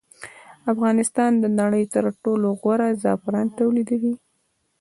[0.73, 4.13] افغانستان د نړۍ تر ټولو غوره زعفران تولیدوي